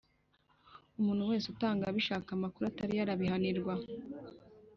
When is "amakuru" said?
2.33-2.65